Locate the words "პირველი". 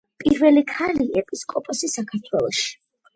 0.21-0.61